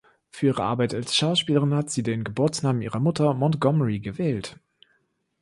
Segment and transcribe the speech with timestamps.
[0.31, 4.59] Für ihre Arbeit als Schauspielerin hat sie den Geburtsnamen ihrer Mutter, Montgomery gewählt.